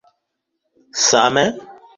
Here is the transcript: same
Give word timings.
same 1.01 1.45